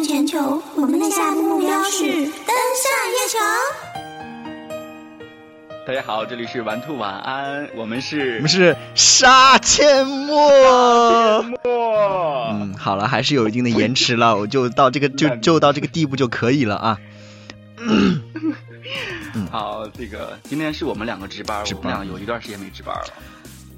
[0.00, 3.38] 目全球，我们的下一步目标是登上月球。
[5.86, 11.44] 大家好，这里是玩兔晚安，我们是我们是杀阡陌。
[12.50, 16.98] 嗯，好了，还是有一定的延迟了， 我就到这个就就到这个地步就可以了啊。
[19.50, 23.04] 好，这个今天是我们两个值班，值班我们俩有一段时间没值班了。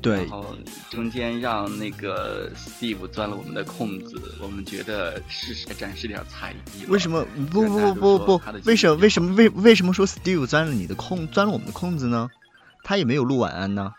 [0.03, 0.57] 对然，后
[0.91, 6.89] 中间让那个 Steve 钻了我们的空子，我们觉得是时展示点才艺了。
[6.89, 8.43] 为什么不不不不不？
[8.65, 12.29] 为什么为什么为为什么说 Steve 钻了你的空，钻了我们的空子呢？
[12.83, 13.93] 他也没有录晚安呢。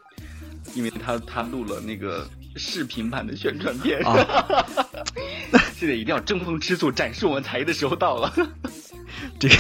[0.76, 4.00] 因为他他录了那个视频版的宣传片。
[4.06, 4.66] 啊
[5.76, 8.34] 现在一定要争风吃醋，展示我们才艺的时候到了。
[9.44, 9.56] 这个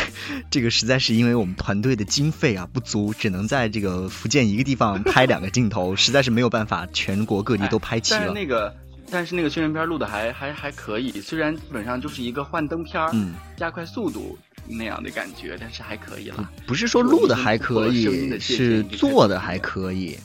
[0.50, 8.34] 这个实在是因为我们团队的经费啊不足，只能在这个福建一个地方 拍两个镜头，实在是没有办法全国各地都拍齐但是了。
[8.34, 8.74] 那个，
[9.12, 20.18] 但是那个宣传片录的还还还可以，虽然基本上就是一个幻灯片儿，嗯，加快速度那样的感觉，但是还可以了，不是说录的还可以，是做的还可以。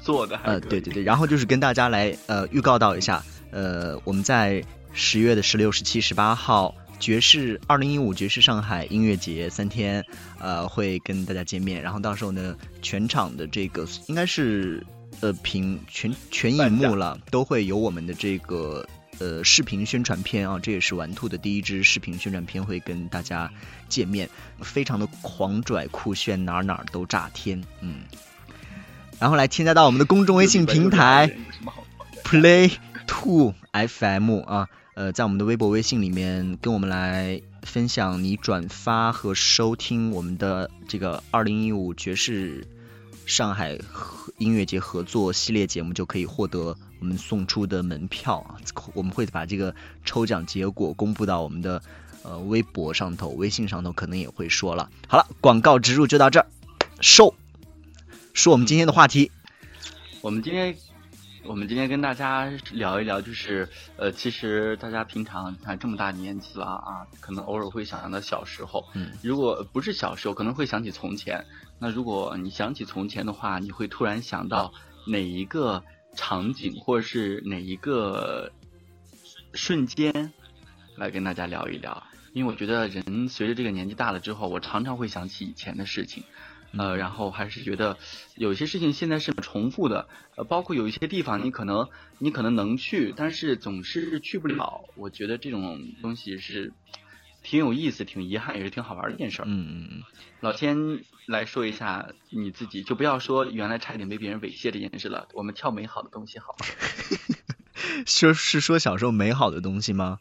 [0.00, 10.04] 做的还呃，可以对对对，然后就是跟大家来呃预告到一下，呃，我们在十月的十六、十七、十八号爵士二零一五爵士上海音乐节三天，
[10.38, 11.82] 呃，会跟大家见面。
[11.82, 14.84] 然后到时候呢，全场的这个应该是
[15.20, 18.86] 呃屏全全荧幕了，都会有我们的这个。
[19.20, 23.50] 呃，视频宣传片啊，这也是玩兔的第一支视频宣传片，会跟大家
[23.88, 28.02] 见面，非常的狂拽酷炫，哪儿哪儿都炸天，嗯。
[29.18, 31.36] 然后来添加到我们的公众微信平台
[32.22, 32.70] Play
[33.08, 42.66] Two FM 啊，呃，在我们的微博、微信里面跟我们来分享你转发和收听我们的这个二零一五爵士
[43.24, 43.78] 上海
[44.38, 48.58] 音乐节合作系列节目，就可以获得我们送出的门票啊。
[48.92, 49.72] 我们会把这个
[50.04, 51.80] 抽奖结果公布到我们的
[52.24, 54.90] 呃微博上头、微信上头，可能也会说了。
[55.06, 56.46] 好了，广告植入就到这儿，
[57.00, 57.32] 收。
[58.34, 59.30] 说我们今天的话题，
[60.22, 60.76] 我们今天，
[61.44, 68.84] 我们今天跟大家聊一聊，就是呃，其实大家平常你看这么大年纪了啊，可能偶尔会想到小时候。
[68.94, 71.44] 嗯，如果不是小时候，可能会想起从前。
[71.78, 74.72] 那如果你想起从前的话，你会突然想到
[75.06, 75.82] 哪一个
[76.14, 78.50] 场景，或者是哪一个
[79.54, 80.32] 瞬间，
[80.96, 82.02] 来跟大家聊一聊。
[82.34, 86.24] 因为我觉得人随着这个年纪大了之后，我常常会想起以前的事情。
[86.76, 87.96] 呃，然后还是觉得
[88.36, 94.84] 有些事情现在是重复的，呃，包括有一些地方你可能你可能能去，但是总是去不了。
[94.96, 96.74] 我觉得这种东西是
[97.42, 99.44] 挺有意思、挺遗憾，也是挺好玩的一件事儿。
[99.46, 100.02] 嗯嗯嗯。
[100.40, 106.66] 老天来说一下你自己，就不要说原来差点被别人猥亵这件事了，我们跳美好的东西好吗？
[108.06, 110.18] 说是说小时候美好的东西吗？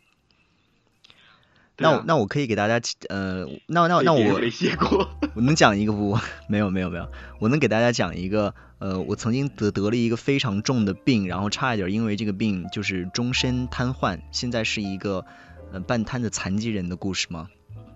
[1.80, 4.20] 那我那我可以给大家呃，那那那我。
[5.36, 6.18] 我能讲一个不？
[6.50, 15.24] 没有没有没有，我能给大家讲一个呃，我曾经得得了一个非常重的病，然后差一点因为这个病就是终身瘫痪，现在是一个
[15.72, 17.50] 呃半瘫的残疾人的故事吗？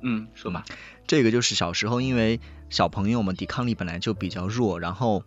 [0.04, 0.64] 嗯，说吧。
[1.08, 2.40] 这个就是小时候因为
[2.70, 5.24] 小朋友嘛，抵抗力本来就比较弱，然后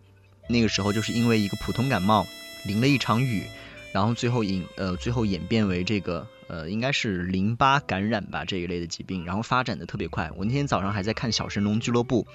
[0.47, 2.25] 那个时候就是因为一个普通感冒
[2.65, 3.43] 淋了一场雨，
[3.91, 10.31] 然后最后引呃最后演变为这个呃应该是淋巴感染吧这一类的疾病，然后发展的特别快。
[10.35, 12.27] 我那天早上还在看小神龙俱乐部，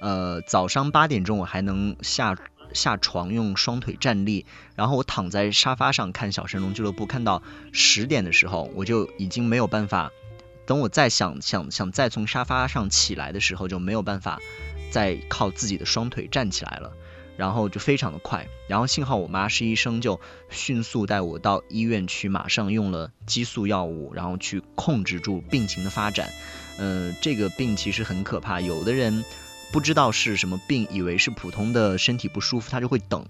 [0.00, 2.36] 呃早上八点钟我还能下
[2.72, 7.42] 下床用双腿站立，然后我躺在沙发上看小神龙俱乐部，看到
[7.72, 10.10] 十点的时候我就已经没有办法。
[10.66, 14.40] 等我再想想想再从沙发上起来的时候，就没有办法
[14.90, 16.96] 再靠自己的双腿站起来了，
[17.36, 18.46] 然后就非常的快。
[18.68, 26.30] 然后幸好我妈是医生，就迅速带我到医院去，马上用了激素药物，然后去控制住病情的发展。
[26.78, 29.24] 呃，这个病其实很可怕，有的人
[29.72, 33.24] 不知道是什么病，以为是普通的身体不舒服，他就会等。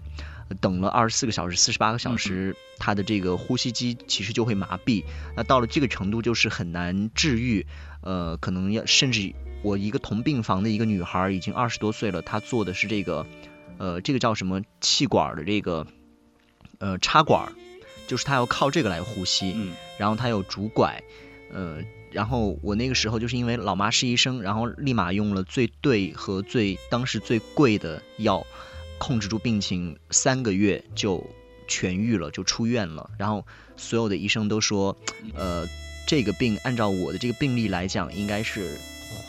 [0.61, 5.03] 等了二十四个小时、四十八个小时，他的这个呼吸机其实就会麻痹。
[5.35, 7.67] 那到了这个程度，就是很难治愈。
[8.03, 13.27] 呃，可能要甚至我一个同病房的一个女孩，已经二十多岁了，她做的是这个，
[13.79, 15.87] 呃，这个叫什么气管的这个，
[16.79, 17.53] 呃，插管，
[18.07, 19.53] 就是他要靠这个来呼吸。
[19.57, 21.03] 嗯然后他有拄拐，
[21.53, 21.79] 呃，
[22.11, 28.45] 然后我那个时候就是因为老妈是医生，然后立马用了最对和最当时最贵的药。
[28.97, 31.23] 控制住病情，三个月就
[31.69, 33.11] 痊愈了，就出院了。
[33.19, 33.45] 然后
[33.77, 34.97] 所有的医生都说，
[35.35, 35.69] 呃，
[36.07, 38.79] 这个病按照我的这个病例来讲，应该是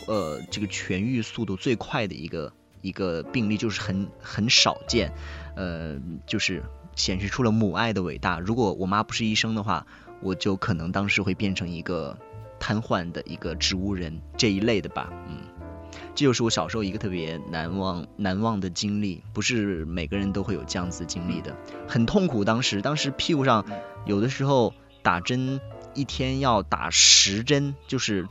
[0.06, 2.54] 呃这个痊愈速度最快的一个
[2.86, 5.12] 一个病例，就是很很少见，
[5.56, 5.98] 呃，
[6.28, 6.62] 就是
[6.96, 8.40] 显示出了母爱的伟大。
[8.40, 9.88] 如果我妈不是医生的话，
[10.22, 12.16] 我就可能当时会变成一个
[12.60, 15.40] 瘫痪的一个植物人这一类的吧，嗯，
[16.14, 21.58] 这就是我小时候一个特别难忘难忘的经历，不是每个人都会有这样子经历的，
[21.88, 22.46] 很痛苦。
[22.46, 23.66] 当时当时屁股上
[24.06, 25.60] 有的时候打针
[25.96, 28.28] 一天要打十针，就是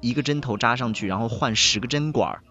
[0.00, 2.42] 一个针头扎上去，然后换十个针管儿。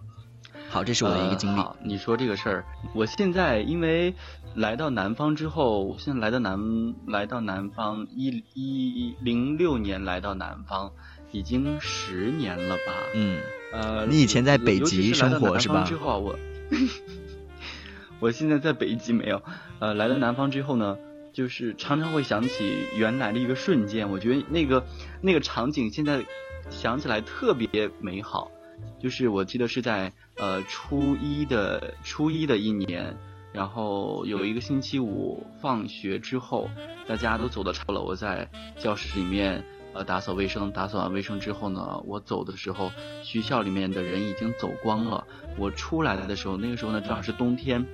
[0.70, 1.60] 好，这是我的一个经历。
[1.60, 4.14] 好，你说这个事儿，我现在因为
[4.56, 10.92] 来到南方之后，现在来到南来到南方一一零六年来到南方，
[11.32, 12.94] 已经十年了吧？
[13.16, 13.40] 嗯，
[13.72, 15.84] 呃，你以前在北极生活是吧？
[15.88, 16.38] 之后我，
[18.20, 19.42] 我现在在北极没有。
[19.80, 20.98] 呃，来到南方之后呢，
[21.32, 24.86] 就是常常会想起原来的一个瞬间，我觉得那个
[25.22, 26.26] 那个场景现在
[26.70, 28.52] 想起来特别美好。
[29.00, 33.16] 就是我记得是在呃初一的初一的一年，
[33.54, 36.70] 然后有一个星期五放学之后，
[37.08, 38.08] 大家都走的差不多了。
[38.08, 39.64] 我在教室里面
[39.94, 42.92] 呃打扫卫生，打扫完卫生之后呢，我走的时候，
[43.24, 45.26] 学校里面的人已经走光了。
[45.58, 47.86] 我出来的时候，那个时候呢正好是冬天，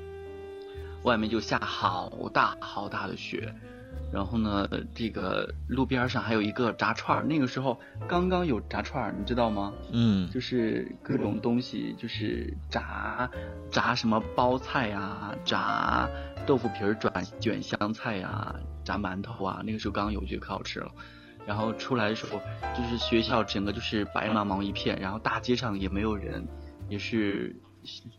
[1.03, 3.53] 外面就下好大好大的雪。
[4.13, 9.73] 然后呢，这个路边上还有一个炸串儿，那个时候刚刚有炸串儿，你知道吗？
[9.91, 13.27] 嗯，就是各种东西，就是炸
[13.71, 16.07] 炸什么包菜呀，炸
[16.45, 18.55] 豆腐皮儿卷卷香菜呀，
[18.85, 20.91] 炸馒头啊，那个时候刚刚有，觉得可好吃了。
[21.47, 22.39] 然后出来的时候，
[22.77, 26.47] 就是学校整个就是白茫茫一片，然后大街上也没有人，
[26.87, 27.55] 也是。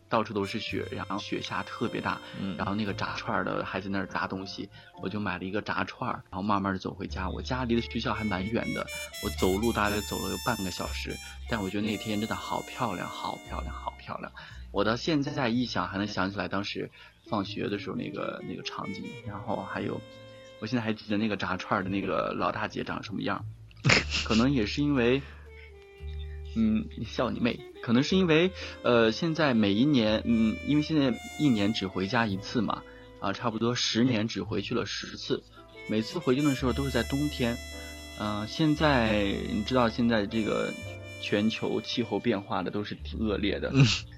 [0.07, 2.19] 到处都是雪，然后雪下特别大，
[2.57, 4.69] 然后那个炸串的还在那儿炸东西，
[5.01, 7.29] 我就买了一个炸串，然后慢慢的走回家。
[7.29, 8.85] 我家离的学校还蛮远的，
[9.23, 11.15] 我走路大概走了有半个小时，
[11.49, 14.31] 但我觉得那天真的好漂亮，好漂亮，好漂亮。
[14.71, 16.89] 我到现在再一想，还能想起来当时
[17.29, 19.99] 放学的时候那个那个场景，然后还有，
[20.59, 23.45] 我现在还记得那个炸串的那个老大姐长什么样，
[24.25, 25.21] 可能也是因为。
[26.57, 27.59] 嗯，你笑你妹！
[27.85, 28.49] 可能是因为，
[28.81, 32.81] 呃，现在每一年，嗯，因为现在一年只回家一次嘛，
[33.19, 35.43] 啊，差不多十年只回去了十次，
[35.87, 37.55] 每次回去的时候都是在冬天，
[38.19, 40.73] 嗯，现在你知道现在这个
[41.21, 43.71] 全球气候变化的都是挺恶劣的，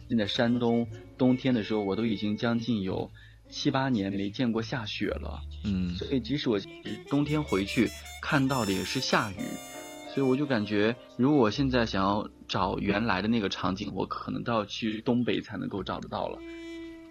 [0.08, 0.88] 现在山东
[1.18, 3.12] 冬天的时候我都已经将近有
[3.50, 6.58] 七八年没见过下雪了，嗯，所以即使我
[7.10, 7.90] 冬天回去
[8.22, 9.36] 看到的也是下雨。
[10.16, 16.40] 所以我就感觉，如果我现在想要找原来的那个场景，我可能都要去东北才能够找得到了。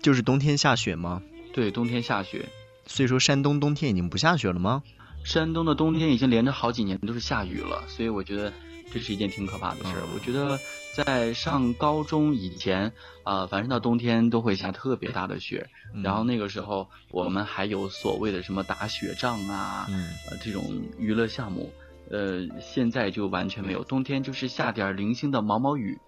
[0.00, 1.22] 就是冬天下雪吗？
[1.52, 2.46] 对，冬天下雪。
[2.86, 4.82] 所以说，山东冬天已经不下雪了吗？
[5.24, 8.52] 山东的冬天已经连着好几年都是下雨了，所以我觉得
[8.92, 10.02] 这是一件挺可怕的事儿。
[10.14, 10.56] 我觉得
[10.94, 12.92] 在上高中以前，
[13.24, 15.68] 啊，反正到冬天都会下特别大的雪，
[16.04, 19.88] 然后那个时候我们还有所谓的什么打雪仗啊，
[20.30, 20.62] 呃，这种
[20.96, 21.72] 娱乐项目。
[22.10, 25.98] 呃，现在就完全没有，冬天就是下点零星的毛毛雨，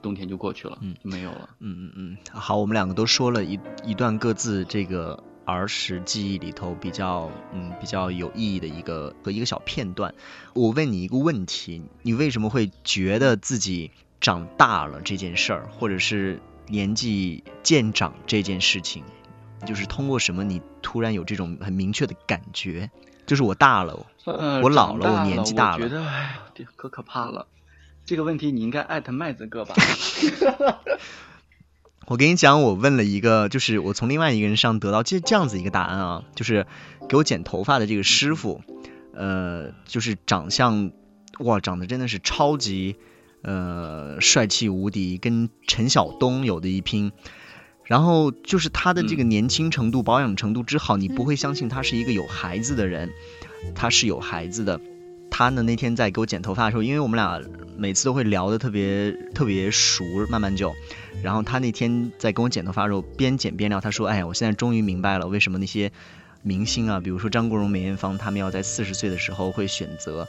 [0.00, 1.48] 冬天就过去了，嗯，就没有了。
[1.60, 10.14] 嗯嗯嗯，好，我们两个都说了一一段各自这个儿时记忆里头比较嗯比较有意义的一个和一个小片段。
[10.54, 13.90] 我问你一个问题，你为什么会觉得自己
[14.20, 19.02] 长大了这件事儿，或者是年纪渐长这件事情，
[19.66, 22.90] 就是通过什么你突然有这种很明确的感觉？
[23.28, 25.84] 就是我大了，我老了，我年纪大了。
[25.84, 26.40] 我觉得哎，
[26.74, 27.46] 可可怕了。
[28.06, 29.76] 这个问题你应该艾特麦子哥吧。
[32.08, 36.66] 我跟你讲，我问了一个，就是我从另外一个人上得到这这样子一个答案啊，就是
[37.06, 38.62] 给我剪头发的这个师傅，
[39.12, 40.90] 呃，就是长相
[41.38, 42.96] 哇，长得真的是超级
[43.42, 47.12] 呃帅气无敌，跟陈晓东有的一拼。
[47.88, 53.10] 然后就是他的这个年轻程度、保养程度之好，你不会相信他是一个有孩子的人。
[53.74, 54.78] 他是有孩子的。
[55.30, 57.40] 他呢那天在给我剪头发的时候，因为我们俩
[57.76, 60.74] 每次都会聊得特别特别熟，慢慢就。
[61.22, 65.90] 然后他那天在跟我剪头发的时候，边剪边聊，他说：“哎呀，我现在终于明白了，为什么那些
[66.42, 70.28] 明星啊，比如说张国荣、梅艳芳，他们要在四十岁的时候会选择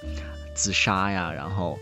[0.55, 1.77] 自杀呀，然后。”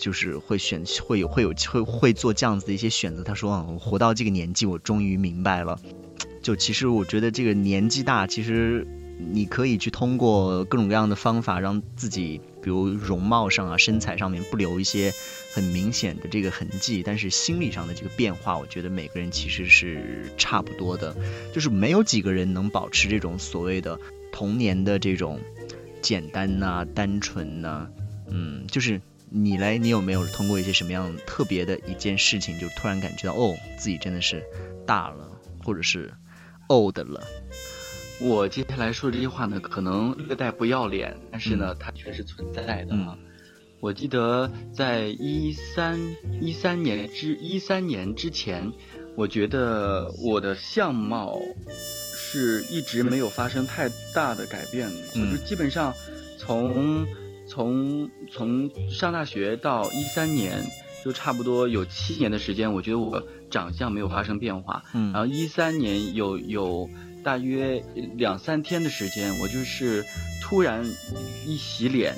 [0.00, 3.22] 就是会选会有会有会会做这样子的一些选择。
[3.22, 5.78] 他说：“啊，我活到这个年纪，我终于明白了。
[6.42, 8.86] 就其实我觉得这个年纪大，其实
[9.32, 15.12] 你可以去通过各种各样的方法，让自己比如容貌上啊、身材上面不留一些
[15.52, 17.02] 很明显的这个痕迹。
[17.04, 21.14] 但是心理上的这个变化，我觉得每个人其实是差不多的。
[21.52, 24.00] 就是没有几个人能保持这种所谓的
[24.32, 25.38] 童年的这种
[26.00, 27.86] 简单呐、单纯呐，
[28.30, 28.98] 嗯，就是。”
[29.32, 34.42] 你来，你有没有通过一些什么样特别的一件事情，就突然感觉到哦，自己真的是
[34.86, 35.30] 大了，
[35.64, 36.12] 或者是
[36.68, 37.22] old 了？
[38.20, 42.94] 我接下来说这句话呢，可能略带不要脸，但是呢，它确实存在的。
[43.80, 45.98] 我记得在一三
[46.38, 48.70] 一三年之一三年之前，
[49.16, 55.94] 我觉得我的相貌是一直没有发生太大的改变的，嗯就基本上
[56.36, 57.06] 从
[57.50, 60.64] 从从上大学到一三年，
[61.04, 64.84] 就差不多有七年的时间，我觉得我长相没有发生变化。
[64.94, 66.88] 嗯然后一三年有有
[67.24, 67.82] 大约
[68.14, 70.04] 两三天的时间，我就是
[70.40, 70.86] 突然
[71.44, 72.14] 一洗脸，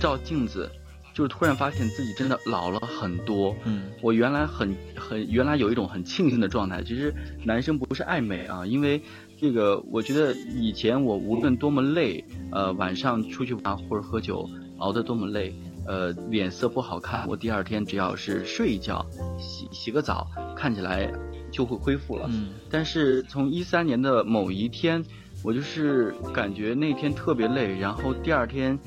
[0.00, 0.70] 照镜子，
[1.12, 3.54] 就是突然发现自己真的老了很多。
[3.64, 9.02] 嗯我原来很很原来有一种很庆幸的状态，其实男生不是爱美啊，因为
[9.44, 14.48] 这个我觉得以前我无论多么累，呃晚上出去玩或者喝酒
[14.78, 15.54] 熬得多么累，
[15.86, 19.04] 呃脸色不好看，我第二天只要是睡一觉，
[19.38, 21.12] 洗洗个澡，看起来
[21.52, 22.26] 就会恢复了。
[22.32, 25.04] 嗯但是从一三年的某一天，
[25.42, 28.78] 我就是感觉那天特别累，然后第二天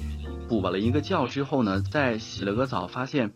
[0.50, 3.32] 补了一个觉之后呢，再洗了个澡，发现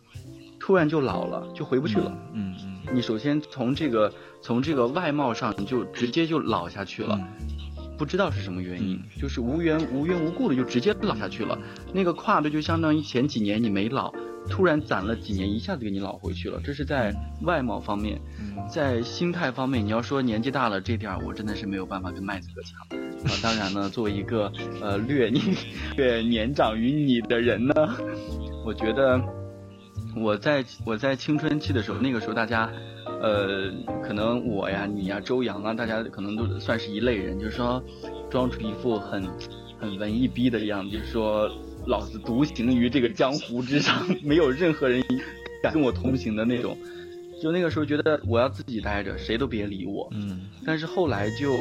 [0.60, 2.18] 突然就老了，就回不去了。
[2.34, 7.19] 嗯嗯你首先从这个从这个外貌上你就直接就老下去了，
[7.98, 11.57] 不知道是什么原因，就是无缘无缘无故的就直接老下去了。
[11.93, 14.13] 那个跨度就相当于前几年你没老，
[14.50, 16.60] 突然攒了几年，一下子给你老回去了。
[16.63, 23.00] 这是在外貌方面，嗯在心态方面，你要说年纪大了这点儿，我真的是没有办法跟麦子哥抢。
[23.21, 25.43] 啊，当然呢，作为一个呃略年
[25.95, 27.74] 略年长于你的人呢，
[28.65, 29.21] 我觉得
[30.15, 32.72] 我在我在青春期的时候，那个时候大家，
[33.22, 33.72] 呃，
[34.03, 37.82] 可能我呀、你呀、周洋啊，大家可能都算是一类人，就是说
[38.30, 39.24] 装出一副很
[39.80, 41.50] 很文艺逼的样子，就是说
[41.88, 45.03] 老子独行于这个江湖之上， 没有任何人
[45.63, 46.77] 敢跟我同行的那种。
[47.41, 50.07] 就那个时候觉得我要自己待着，谁都别理我。
[50.12, 51.57] 嗯但是后来就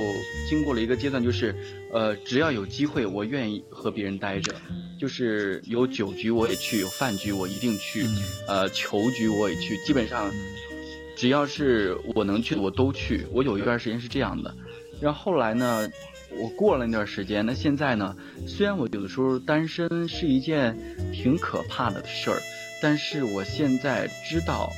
[0.49, 1.55] 经过了一个阶段，就是，
[1.91, 4.55] 呃，只要有机会，我愿意和别人待着，
[4.99, 10.31] 就是有酒局我也去，有饭局我一定去，嗯呃，球局我也去，基本上
[11.17, 13.27] 只要是我能去的我都去。
[13.33, 14.55] 我有一段时间是这样的，
[15.01, 15.91] 然后后来呢，
[16.39, 18.15] 我过了那段时间，那现在呢，
[18.47, 20.77] 虽然我有的时候单身是一件
[21.11, 22.43] 挺可怕的事儿，
[22.83, 24.71] 但是我现在知道。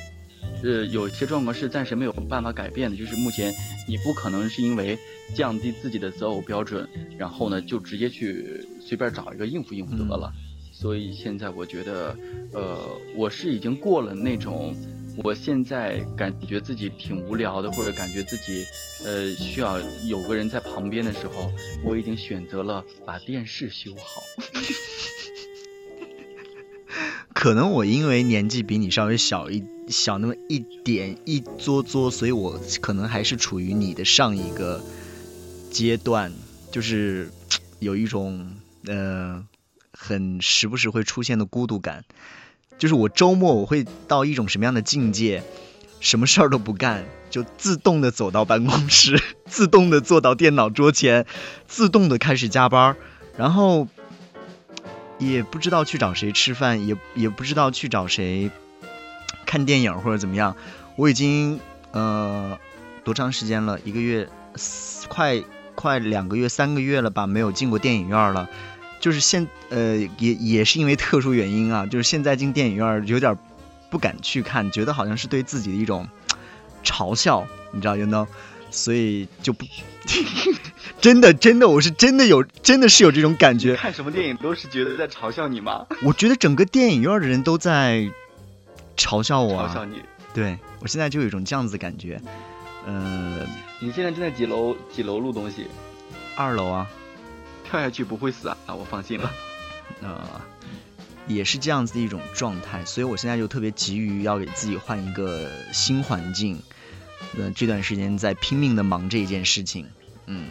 [0.62, 3.52] 呃，有些状况是暂时没有办法改变的，就是目前
[3.88, 4.99] 你不可能是因为
[5.35, 6.88] 降低自己的择偶标准，
[7.19, 10.33] 然后呢就直接去随便找一个应付应付得了。
[10.73, 12.16] 所以现在我觉得，
[12.52, 14.75] 呃，我是已经过了那种，
[15.23, 18.64] 我现在感觉自己挺无聊的，或者感觉自己，
[19.04, 19.78] 呃，需要
[20.09, 21.52] 有个人在旁边的时候，
[21.85, 24.23] 我已经选择了把电视修好。
[27.42, 34.80] 可能我因为年纪比你稍微小一小那么一点一撮撮，所以我可能还是处于你的上一个
[35.68, 36.32] 阶段，
[36.70, 37.32] 就是
[37.80, 38.49] 有一种
[38.87, 39.44] 呃
[39.92, 42.04] 很时不时会出现的孤独感。
[42.78, 45.42] 就是我周末我会到一种什么样的境界，
[45.99, 51.26] 什么事儿都不干，就自动的走到办公室， 自动的坐到电脑桌前，
[51.66, 52.96] 自动的开始加班儿，
[53.37, 53.88] 然后
[55.31, 58.50] 也不知道去找谁吃饭，也也不知道去找谁
[59.47, 60.57] 看电影或者怎么样。
[60.97, 61.61] 我已经
[61.93, 62.59] 呃
[63.05, 63.79] 多长时间了？
[63.85, 64.29] 一个月，
[65.09, 65.43] 快
[65.75, 68.49] 快两个月、三个月了吧，没有进过电影院了。
[69.00, 73.37] 就是现呃也也是因为特殊原因啊，就是现在进电影院有点
[73.91, 76.09] 不敢去看，觉得好像是对自己的一种
[76.85, 78.26] 嘲笑，你知道，you know，
[78.73, 79.64] 所以就不
[81.00, 83.76] 真的真的我是真的有真的是有这种感觉。
[83.76, 85.87] 看什么电影都是觉得在嘲笑你吗？
[86.02, 88.11] 我觉得整个电影院的人都在
[88.97, 90.02] 嘲笑我、啊，嘲笑你。
[90.35, 92.21] 对我现在就有一种这样子的感觉。
[92.87, 93.47] 呃，
[93.81, 94.75] 你现在正在几楼？
[94.93, 95.67] 几楼录东西？
[96.35, 96.87] 二楼啊，
[97.69, 99.31] 跳下去不会死啊，我放心了。
[100.02, 100.21] 呃，
[101.29, 106.61] 也是这样子的一种状态，所以我现在就特别急于要给自己换一个新环境。
[107.38, 109.87] 呃，这段时间在拼命的忙这一件事情，
[110.26, 110.50] 嗯，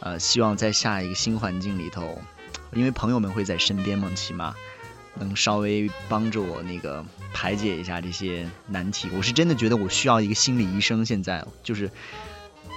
[0.00, 2.20] 呃，希望在下一个新环境里头，
[2.72, 4.54] 因为朋友们会在身边嘛，起码
[5.14, 9.08] 能稍微帮着我那个排解一下这些难题。
[9.12, 11.90] 我是真的觉得我需要一个心理医生，现在就是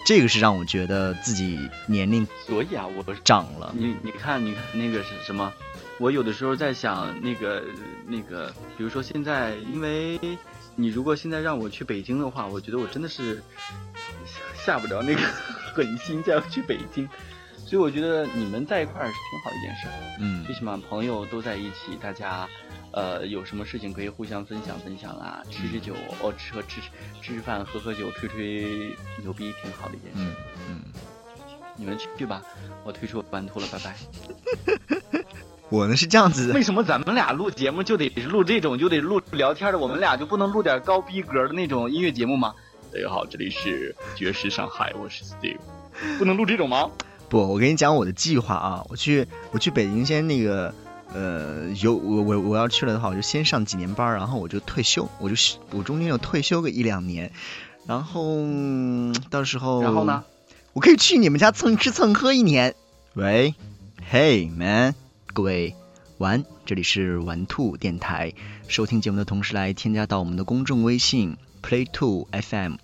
[0.05, 3.73] 这个是让我觉得自己年龄所以啊，我长了。
[3.77, 5.53] 你你看，你看那个是什么？
[5.97, 7.63] 我有的时候在想，那个
[8.05, 10.19] 那个，比如说现在，因为
[10.75, 13.41] 你如果现在让我去北京的话，我觉得我真的是
[14.55, 15.21] 下不了那个
[15.73, 17.07] 狠心再要去北京。
[17.65, 19.87] 所以我觉得你们在一块儿是挺好的一件事，
[20.19, 22.47] 嗯最起码朋友都在一起，大家
[22.91, 26.79] 呃有什么事情可以互相分享分享啦，吃吃酒，哦吃喝吃
[27.21, 30.17] 吃吃饭，喝喝酒，吹吹牛逼，挺好的一件事。
[30.17, 30.35] 嗯
[30.69, 30.81] 嗯。
[31.77, 32.41] 你们去吧，
[32.85, 33.95] 我退出版图了，拜拜。
[35.69, 39.79] 我呢是这样子，为什么咱们俩录节目就得录这种，就得录聊天的？
[39.79, 42.53] 我们俩就不能录点高逼格的那种音乐节目吗？
[42.93, 45.57] 大家好，这里是爵士上海，我是 Steve，
[46.17, 46.89] 不能录这种吗？
[47.29, 50.73] 不，我跟你讲我的计划啊，我去我去北京先那个。
[51.13, 55.35] 呃，有我我我要去了的话，我就先上几年班，然后我就退休，我就
[55.71, 57.31] 我中间要退休个一两年，
[57.85, 58.43] 然后
[59.29, 60.25] 到时候，然后呢，
[60.73, 62.75] 我可以去你们家蹭吃蹭喝一年。
[63.13, 63.53] 喂
[64.11, 64.95] ，Hey man，
[65.35, 65.75] 各位
[66.17, 68.31] 玩，这里是玩兔电台，
[68.69, 72.75] 收听节目的同时来添加到我们的公众微信 Play Two FM，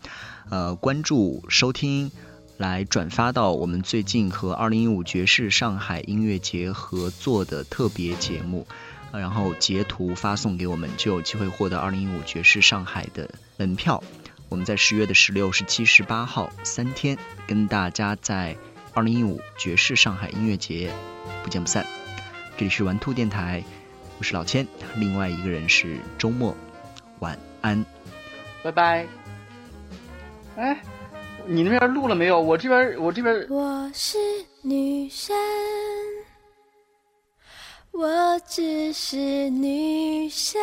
[0.50, 2.12] 呃，关注收听。
[2.58, 8.68] 来转发到我们最近和二零一五爵士上海音乐节合作的特别节目，
[9.14, 14.04] 然后截图发送给我们，就有机会获得二零一五爵士上海的门票。
[14.50, 17.18] 我们在十月的十六、十七、十八号三天，
[17.48, 18.58] 跟大家在
[18.94, 20.94] 二零一五爵士上海音乐节
[21.44, 22.01] 不见不散。
[22.62, 23.64] 这里是玩兔电台，
[24.20, 26.56] 我是老千，另外一个人是周末，
[27.18, 27.84] 晚安，
[28.62, 29.08] 拜拜。
[30.58, 30.80] 哎。
[31.48, 32.40] 你那边录了没有？
[32.40, 33.48] 我这边，我这边。
[33.50, 34.20] 我是
[34.62, 35.36] 女生，
[37.94, 40.62] 我只是女生。